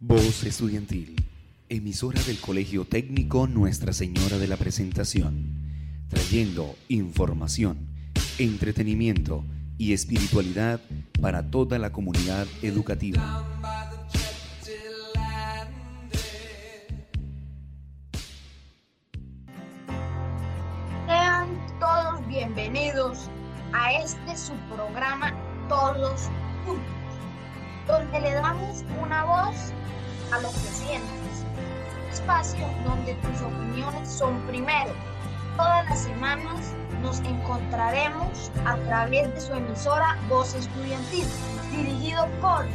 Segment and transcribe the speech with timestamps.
[0.00, 1.16] Voz Estudiantil,
[1.68, 7.88] emisora del Colegio Técnico Nuestra Señora de la Presentación, trayendo información,
[8.38, 9.44] entretenimiento
[9.76, 10.80] y espiritualidad
[11.20, 13.44] para toda la comunidad educativa.
[21.08, 21.48] Sean
[21.80, 23.28] todos bienvenidos
[23.72, 25.34] a este su programa
[25.68, 26.30] Todos
[26.64, 27.07] Juntos,
[27.88, 29.56] donde le damos una voz
[30.30, 31.44] a lo que sientes.
[32.12, 34.92] Espacio donde tus opiniones son primero.
[35.56, 41.24] Todas las semanas nos encontraremos a través de su emisora Voz Estudiantil,
[41.74, 42.66] dirigido por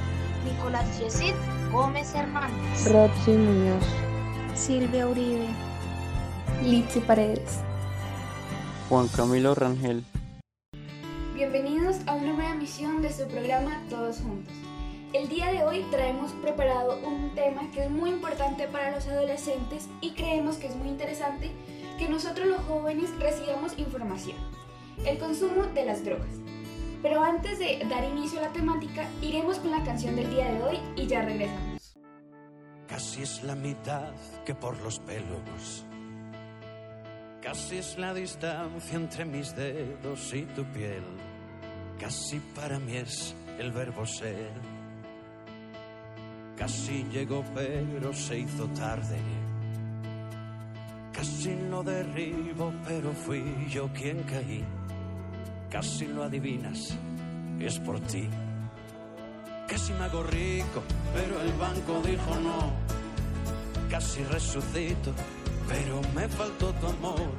[0.43, 1.35] Nicolás Yesid
[1.71, 2.91] Gómez Hernández.
[2.91, 3.85] Roxy Muñoz.
[4.55, 5.47] Silvia Uribe.
[6.63, 7.59] Litsi Paredes.
[8.89, 10.03] Juan Camilo Rangel.
[11.35, 14.72] Bienvenidos a una nueva emisión de su programa Todos Juntos.
[15.13, 19.87] El día de hoy traemos preparado un tema que es muy importante para los adolescentes
[20.01, 21.51] y creemos que es muy interesante
[21.99, 24.37] que nosotros los jóvenes recibamos información.
[25.05, 26.33] El consumo de las drogas.
[27.03, 30.63] Pero antes de dar inicio a la temática, iremos con la canción del día de
[30.63, 31.95] hoy y ya regresamos.
[32.87, 35.85] Casi es la mitad que por los pelos.
[37.39, 41.03] Casi es la distancia entre mis dedos y tu piel.
[41.99, 44.82] Casi para mí es el verbo ser.
[46.63, 49.17] Casi llegó pero se hizo tarde.
[51.11, 54.63] Casi lo derribo pero fui yo quien caí.
[55.69, 56.97] Casi lo adivinas,
[57.59, 58.29] es por ti.
[59.67, 60.81] Casi me hago rico,
[61.13, 62.71] pero el banco dijo no.
[63.89, 65.11] Casi resucito,
[65.67, 67.29] pero me faltó tu amor.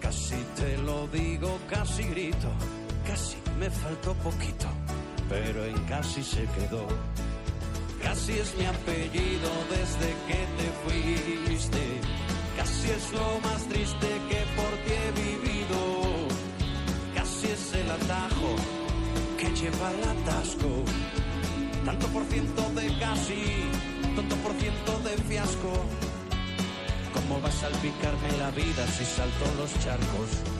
[0.00, 2.48] Casi te lo digo, casi grito,
[3.06, 4.68] casi me faltó poquito,
[5.52, 6.86] pero en casi se quedó.
[8.02, 11.84] Casi es mi apellido desde que te fuiste.
[12.56, 16.28] Casi es lo más triste que por ti he vivido.
[17.16, 18.50] Casi es el atajo
[19.38, 20.84] que lleva el atasco.
[21.84, 23.42] Tanto por ciento de casi,
[24.14, 25.72] tanto por ciento de fiasco.
[27.12, 30.59] ¿Cómo va a salpicarme la vida si salto los charcos?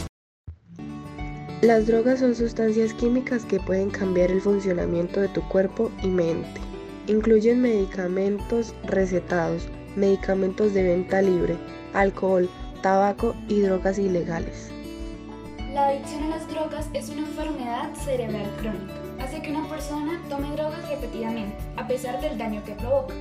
[1.62, 6.58] Las drogas son sustancias químicas que pueden cambiar el funcionamiento de tu cuerpo y mente.
[7.06, 11.58] Incluyen medicamentos recetados, medicamentos de venta libre,
[11.92, 12.48] alcohol,
[12.80, 14.70] tabaco y drogas ilegales.
[15.74, 18.94] La adicción a las drogas es una enfermedad cerebral crónica.
[19.22, 23.12] Hace que una persona tome drogas repetidamente, a pesar del daño que provoca.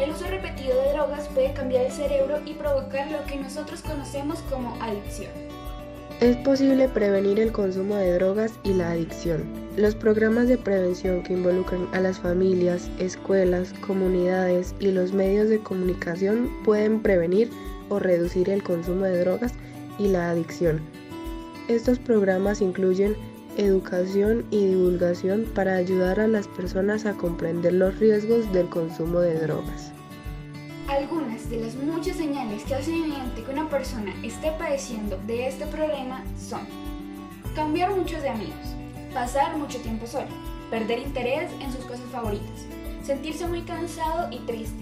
[0.00, 4.40] El uso repetido de drogas puede cambiar el cerebro y provocar lo que nosotros conocemos
[4.50, 5.45] como adicción.
[6.20, 9.44] Es posible prevenir el consumo de drogas y la adicción.
[9.76, 15.58] Los programas de prevención que involucran a las familias, escuelas, comunidades y los medios de
[15.58, 17.50] comunicación pueden prevenir
[17.90, 19.52] o reducir el consumo de drogas
[19.98, 20.80] y la adicción.
[21.68, 23.14] Estos programas incluyen
[23.58, 29.38] educación y divulgación para ayudar a las personas a comprender los riesgos del consumo de
[29.38, 29.92] drogas.
[30.88, 35.66] Algunas de las muchas señales que hacen evidente que una persona esté padeciendo de este
[35.66, 36.60] problema son
[37.56, 38.76] cambiar mucho de amigos,
[39.12, 40.28] pasar mucho tiempo solo,
[40.70, 42.66] perder interés en sus cosas favoritas,
[43.02, 44.80] sentirse muy cansado y triste,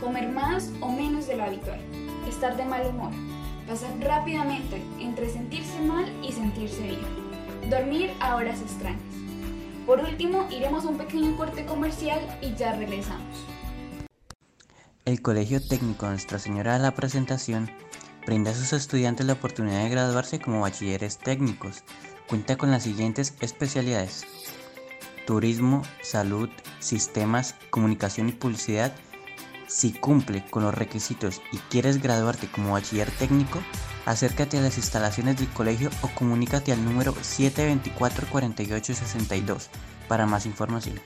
[0.00, 1.80] comer más o menos de lo habitual,
[2.26, 3.12] estar de mal humor,
[3.68, 9.02] pasar rápidamente entre sentirse mal y sentirse bien, dormir a horas extrañas.
[9.84, 13.53] Por último, iremos a un pequeño corte comercial y ya regresamos.
[15.04, 17.70] El Colegio Técnico Nuestra Señora de la Presentación
[18.26, 21.84] brinda a sus estudiantes la oportunidad de graduarse como bachilleres técnicos.
[22.26, 24.24] Cuenta con las siguientes especialidades.
[25.26, 26.48] Turismo, salud,
[26.78, 28.94] sistemas, comunicación y publicidad.
[29.66, 33.60] Si cumple con los requisitos y quieres graduarte como bachiller técnico,
[34.06, 39.68] acércate a las instalaciones del colegio o comunícate al número 724-4862
[40.08, 40.98] para más información.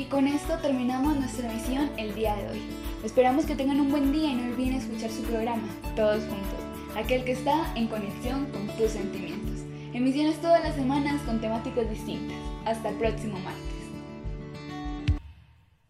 [0.00, 2.58] Y con esto terminamos nuestra emisión el día de hoy.
[3.04, 7.22] Esperamos que tengan un buen día y no olviden escuchar su programa, Todos Juntos, aquel
[7.22, 9.60] que está en conexión con tus sentimientos.
[9.92, 12.38] Emisiones todas las semanas con temáticas distintas.
[12.64, 13.60] Hasta el próximo martes.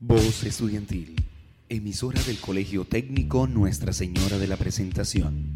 [0.01, 1.15] Voz Estudiantil,
[1.69, 5.55] emisora del Colegio Técnico Nuestra Señora de la Presentación,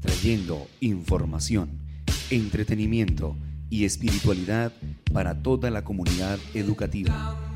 [0.00, 1.78] trayendo información,
[2.30, 3.36] entretenimiento
[3.70, 4.72] y espiritualidad
[5.12, 7.51] para toda la comunidad educativa.